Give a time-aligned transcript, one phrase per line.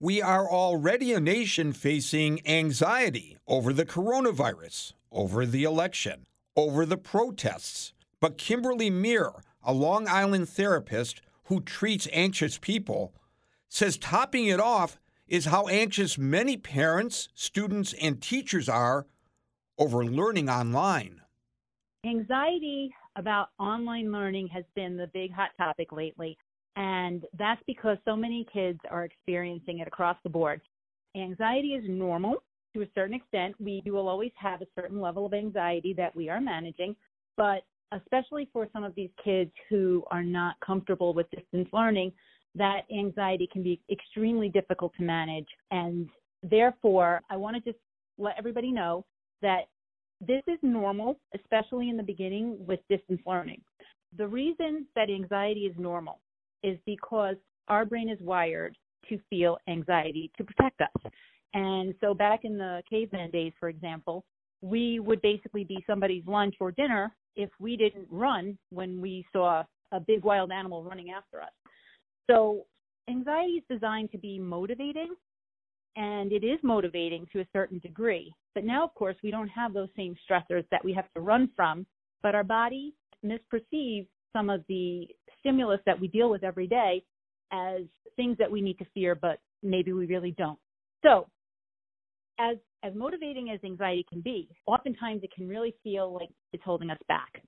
[0.00, 6.96] We are already a nation facing anxiety over the coronavirus, over the election, over the
[6.96, 7.92] protests.
[8.20, 13.12] But Kimberly Meere, a Long Island therapist who treats anxious people,
[13.68, 19.06] says topping it off is how anxious many parents, students, and teachers are
[19.78, 21.22] over learning online.
[22.06, 26.38] Anxiety about online learning has been the big hot topic lately.
[26.76, 30.60] And that's because so many kids are experiencing it across the board.
[31.16, 32.42] Anxiety is normal
[32.74, 33.54] to a certain extent.
[33.58, 36.94] We will always have a certain level of anxiety that we are managing,
[37.36, 37.62] but
[37.92, 42.12] especially for some of these kids who are not comfortable with distance learning,
[42.54, 45.48] that anxiety can be extremely difficult to manage.
[45.70, 46.08] And
[46.42, 47.82] therefore, I want to just
[48.18, 49.04] let everybody know
[49.42, 49.62] that
[50.20, 53.62] this is normal, especially in the beginning with distance learning.
[54.16, 56.18] The reason that anxiety is normal
[56.62, 57.36] is because
[57.68, 58.76] our brain is wired
[59.08, 61.12] to feel anxiety to protect us.
[61.54, 64.24] And so back in the caveman days, for example,
[64.60, 69.62] we would basically be somebody's lunch or dinner if we didn't run when we saw
[69.92, 71.52] a big wild animal running after us.
[72.28, 72.66] So
[73.08, 75.14] anxiety is designed to be motivating
[75.96, 78.32] and it is motivating to a certain degree.
[78.54, 81.48] But now, of course, we don't have those same stressors that we have to run
[81.56, 81.86] from,
[82.22, 82.92] but our body
[83.24, 85.08] misperceives some of the
[85.40, 87.02] stimulus that we deal with every day
[87.52, 87.82] as
[88.16, 90.58] things that we need to fear, but maybe we really don't.
[91.02, 91.26] So,
[92.38, 96.90] as as motivating as anxiety can be, oftentimes it can really feel like it's holding
[96.90, 97.42] us back.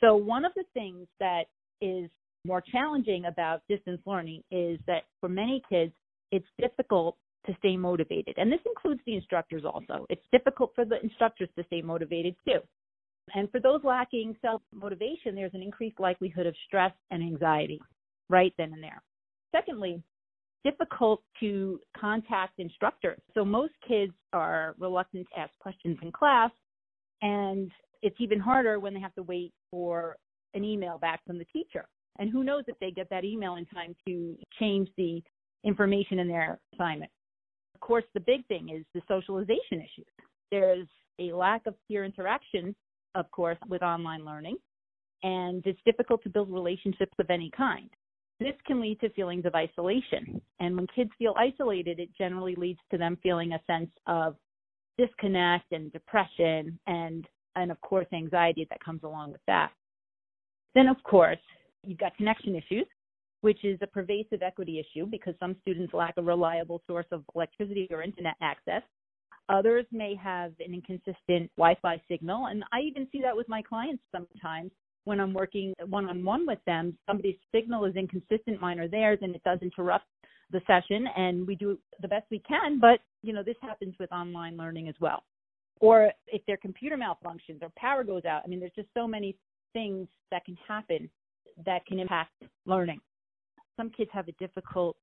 [0.00, 1.44] So, one of the things that
[1.80, 2.08] is
[2.46, 5.92] more challenging about distance learning is that for many kids,
[6.32, 8.34] it's difficult to stay motivated.
[8.38, 10.06] And this includes the instructors also.
[10.10, 12.60] It's difficult for the instructors to stay motivated too.
[13.34, 17.80] And for those lacking self motivation, there's an increased likelihood of stress and anxiety
[18.28, 19.02] right then and there.
[19.54, 20.02] Secondly,
[20.64, 23.20] difficult to contact instructors.
[23.34, 26.50] So most kids are reluctant to ask questions in class,
[27.22, 27.70] and
[28.02, 30.16] it's even harder when they have to wait for
[30.54, 31.86] an email back from the teacher.
[32.18, 35.22] And who knows if they get that email in time to change the
[35.64, 37.10] information in their assignment.
[37.74, 40.06] Of course, the big thing is the socialization issues.
[40.50, 42.74] There's a lack of peer interaction
[43.16, 44.58] of course, with online learning,
[45.22, 47.90] and it's difficult to build relationships of any kind.
[48.38, 50.40] This can lead to feelings of isolation.
[50.60, 54.36] And when kids feel isolated, it generally leads to them feeling a sense of
[54.98, 59.70] disconnect and depression and and of course anxiety that comes along with that.
[60.74, 61.38] Then of course,
[61.84, 62.86] you've got connection issues,
[63.40, 67.88] which is a pervasive equity issue because some students lack a reliable source of electricity
[67.90, 68.82] or internet access
[69.48, 72.46] Others may have an inconsistent Wi Fi signal.
[72.46, 74.72] And I even see that with my clients sometimes
[75.04, 76.98] when I'm working one on one with them.
[77.06, 80.06] Somebody's signal is inconsistent, mine or theirs, and it does interrupt
[80.50, 81.06] the session.
[81.16, 82.80] And we do the best we can.
[82.80, 85.22] But, you know, this happens with online learning as well.
[85.80, 88.42] Or if their computer malfunctions or power goes out.
[88.44, 89.36] I mean, there's just so many
[89.72, 91.08] things that can happen
[91.64, 92.32] that can impact
[92.64, 93.00] learning.
[93.76, 94.96] Some kids have a difficult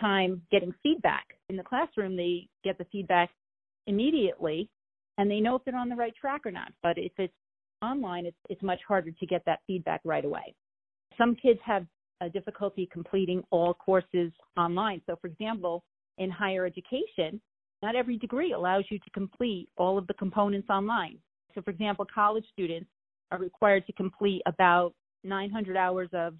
[0.00, 1.24] time getting feedback.
[1.48, 3.30] In the classroom, they get the feedback
[3.88, 4.68] immediately
[5.18, 6.72] and they know if they're on the right track or not.
[6.82, 7.34] But if it's
[7.82, 10.54] online, it's, it's much harder to get that feedback right away.
[11.16, 11.84] Some kids have
[12.20, 15.02] a difficulty completing all courses online.
[15.06, 15.82] So, for example,
[16.18, 17.40] in higher education,
[17.82, 21.18] not every degree allows you to complete all of the components online.
[21.54, 22.88] So, for example, college students
[23.30, 24.94] are required to complete about
[25.24, 26.34] 900 hours of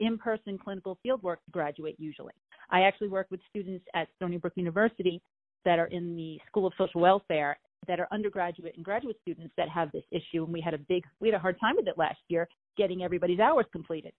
[0.00, 2.32] in person clinical fieldwork to graduate, usually.
[2.70, 5.20] I actually work with students at Stony Brook University
[5.64, 9.68] that are in the School of Social Welfare that are undergraduate and graduate students that
[9.68, 11.98] have this issue and we had a big we had a hard time with it
[11.98, 14.12] last year getting everybody's hours completed.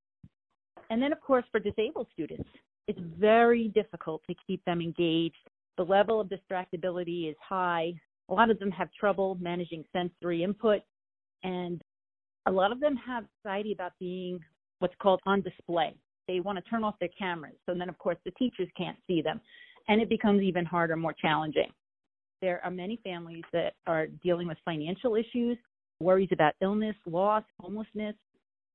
[0.90, 2.48] And then of course for disabled students,
[2.88, 5.38] it's very difficult to keep them engaged.
[5.78, 7.94] The level of distractibility is high.
[8.30, 10.81] A lot of them have trouble managing sensory input
[11.44, 11.81] and
[12.46, 14.40] a lot of them have anxiety about being
[14.80, 15.96] what's called on display.
[16.28, 17.56] They want to turn off their cameras.
[17.66, 19.40] So then of course the teachers can't see them
[19.88, 21.72] and it becomes even harder, more challenging.
[22.42, 25.57] There are many families that are dealing with financial issues,
[26.00, 28.16] worries about illness, loss, homelessness,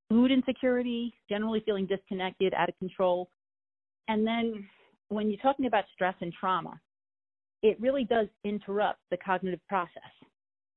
[0.09, 3.29] food insecurity, generally feeling disconnected, out of control.
[4.09, 4.67] And then
[5.09, 6.81] when you're talking about stress and trauma,
[7.62, 10.12] it really does interrupt the cognitive process.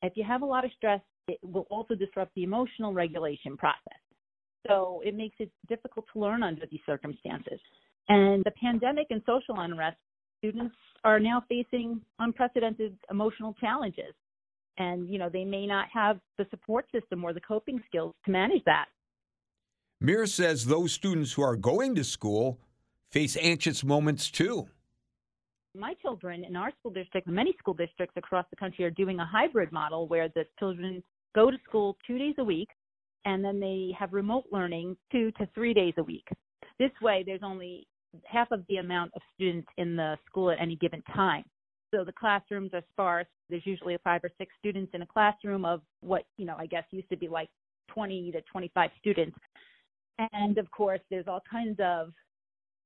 [0.01, 3.99] If you have a lot of stress, it will also disrupt the emotional regulation process.
[4.67, 7.59] So it makes it difficult to learn under these circumstances.
[8.09, 9.97] And the pandemic and social unrest
[10.41, 14.13] students are now facing unprecedented emotional challenges.
[14.77, 18.31] And you know they may not have the support system or the coping skills to
[18.31, 18.85] manage that.
[19.99, 22.59] Meere says those students who are going to school
[23.11, 24.67] face anxious moments too.
[25.77, 29.25] My children in our school district, many school districts across the country are doing a
[29.25, 31.03] hybrid model where the children
[31.35, 32.69] go to school two days a week
[33.25, 36.27] and then they have remote learning two to three days a week.
[36.79, 37.87] This way, there's only
[38.25, 41.43] half of the amount of students in the school at any given time.
[41.93, 43.27] So the classrooms are sparse.
[43.49, 46.83] There's usually five or six students in a classroom of what, you know, I guess
[46.91, 47.49] used to be like
[47.89, 49.37] 20 to 25 students.
[50.31, 52.13] And of course, there's all kinds of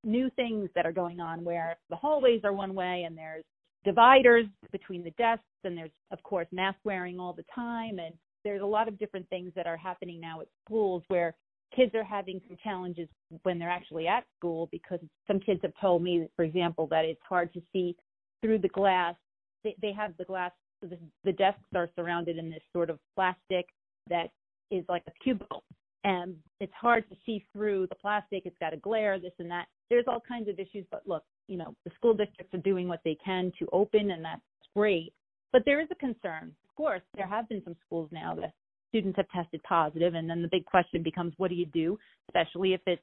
[0.03, 3.43] new things that are going on where the hallways are one way and there's
[3.83, 8.13] dividers between the desks and there's of course mask wearing all the time and
[8.43, 11.35] there's a lot of different things that are happening now at schools where
[11.75, 13.07] kids are having some challenges
[13.43, 17.21] when they're actually at school because some kids have told me for example that it's
[17.27, 17.95] hard to see
[18.41, 19.15] through the glass.
[19.63, 20.51] They, they have the glass
[20.81, 23.67] the, the desks are surrounded in this sort of plastic
[24.09, 24.27] that
[24.71, 25.63] is like a cubicle.
[26.03, 28.43] And it's hard to see through the plastic.
[28.45, 29.65] It's got a glare this and that.
[29.89, 33.01] There's all kinds of issues but look you know the school districts are doing what
[33.03, 34.41] they can to open and that's
[34.75, 35.13] great.
[35.51, 36.53] But there is a concern.
[36.69, 38.53] Of course there have been some schools now that
[38.95, 41.99] students have tested positive and then the big question becomes what do you do?
[42.29, 43.01] Especially if it's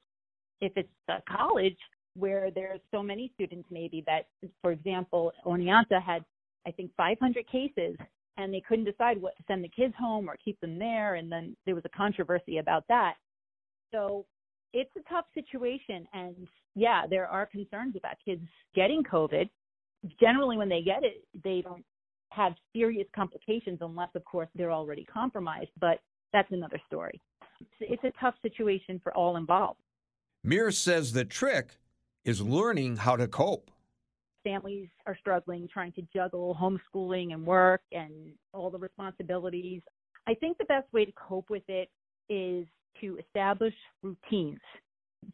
[0.62, 1.76] if it's a college
[2.14, 4.26] where there's so many students maybe that
[4.62, 6.24] for example Oneonta had
[6.66, 7.96] I think 500 cases
[8.38, 11.30] and they couldn't decide what to send the kids home or keep them there and
[11.30, 13.14] then there was a controversy about that.
[13.92, 14.24] So
[14.72, 19.50] it's a tough situation and yeah there are concerns about kids getting covid.
[20.18, 21.84] Generally when they get it they don't
[22.34, 26.00] have serious complications unless of course they're already compromised but
[26.32, 27.20] that's another story.
[27.80, 29.78] It's a tough situation for all involved.
[30.42, 31.76] Meere says the trick
[32.24, 33.70] is learning how to cope.
[34.44, 39.82] Families are struggling trying to juggle homeschooling and work and all the responsibilities.
[40.26, 41.88] I think the best way to cope with it
[42.28, 42.66] is
[43.00, 44.60] to establish routines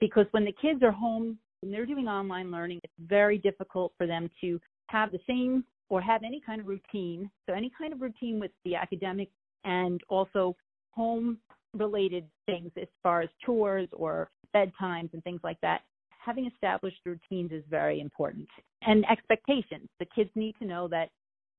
[0.00, 4.06] because when the kids are home and they're doing online learning, it's very difficult for
[4.06, 7.30] them to have the same or have any kind of routine.
[7.46, 9.30] So, any kind of routine with the academic
[9.64, 10.56] and also
[10.90, 11.38] home
[11.74, 15.82] related things as far as chores or bedtimes and things like that
[16.28, 18.46] having established routines is very important
[18.82, 19.88] and expectations.
[19.98, 21.08] The kids need to know that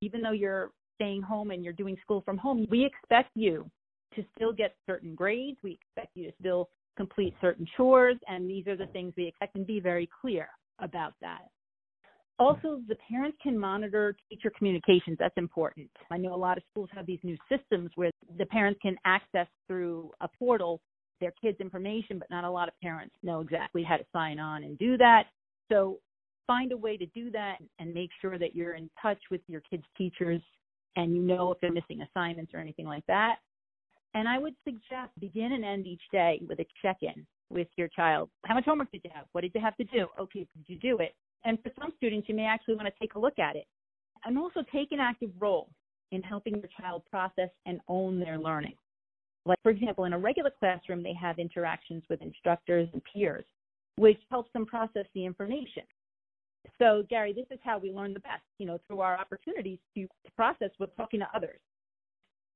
[0.01, 3.69] even though you're staying home and you're doing school from home, we expect you
[4.15, 5.57] to still get certain grades.
[5.63, 9.55] We expect you to still complete certain chores, and these are the things we expect
[9.55, 10.49] and be very clear
[10.79, 11.49] about that.
[12.39, 15.17] Also, the parents can monitor teacher communications.
[15.19, 15.89] That's important.
[16.09, 19.47] I know a lot of schools have these new systems where the parents can access
[19.67, 20.79] through a portal
[21.19, 24.63] their kids' information, but not a lot of parents know exactly how to sign on
[24.63, 25.25] and do that.
[25.69, 25.99] So
[26.47, 29.61] find a way to do that and make sure that you're in touch with your
[29.69, 30.41] kids' teachers
[30.95, 33.35] and you know if they're missing assignments or anything like that.
[34.15, 37.87] And I would suggest begin and end each day with a check in with your
[37.89, 38.29] child.
[38.45, 39.25] How much homework did you have?
[39.33, 40.07] What did you have to do?
[40.19, 41.13] Okay, did you do it?
[41.45, 43.65] And for some students, you may actually want to take a look at it.
[44.25, 45.69] And also take an active role
[46.11, 48.75] in helping your child process and own their learning.
[49.45, 53.45] Like, for example, in a regular classroom, they have interactions with instructors and peers,
[53.95, 55.83] which helps them process the information.
[56.77, 60.07] So, Gary, this is how we learn the best, you know, through our opportunities to,
[60.35, 61.59] process with talking to others.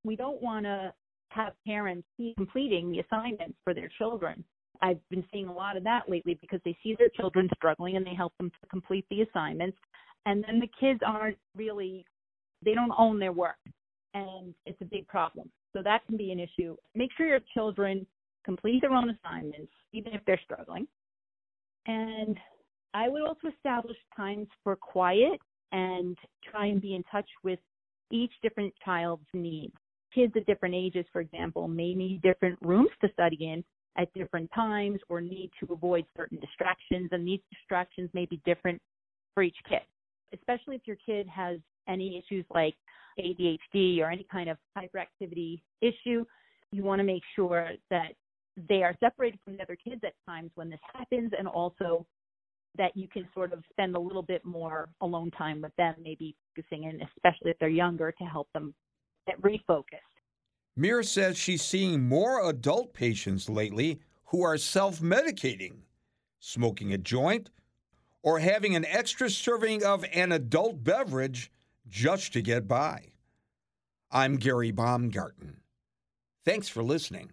[0.03, 0.93] We don't want to
[1.29, 2.07] have parents
[2.37, 4.43] completing the assignments for their children.
[4.83, 8.05] I've been seeing a lot of that lately because they see their children struggling and
[8.05, 9.77] they help them to complete the assignments.
[10.25, 12.05] And then the kids aren't really,
[12.63, 13.55] they don't own their work.
[14.13, 15.49] And it's a big problem.
[15.71, 16.75] So that can be an issue.
[16.95, 18.05] Make sure your children
[18.43, 20.85] complete their own assignments, even if they're struggling.
[21.87, 22.37] And
[22.93, 25.39] I would also establish times for quiet
[25.71, 27.59] and try and be in touch with
[28.11, 29.73] each different child's needs.
[30.13, 33.63] Kids at different ages, for example, may need different rooms to study in
[33.97, 38.81] at different times or need to avoid certain distractions, and these distractions may be different
[39.33, 39.81] for each kid,
[40.33, 42.75] especially if your kid has any issues like
[43.19, 46.25] ADHD or any kind of hyperactivity issue,
[46.71, 48.13] you want to make sure that
[48.69, 52.05] they are separated from the other kids at times when this happens and also
[52.77, 56.35] that you can sort of spend a little bit more alone time with them, maybe
[56.55, 58.73] focusing in, especially if they're younger, to help them
[59.27, 60.12] get refocused.
[60.75, 65.81] Meere says she's seeing more adult patients lately who are self medicating,
[66.39, 67.51] smoking a joint,
[68.23, 71.51] or having an extra serving of an adult beverage
[71.87, 73.11] just to get by.
[74.09, 75.57] I'm Gary Baumgarten.
[76.45, 77.31] Thanks for listening.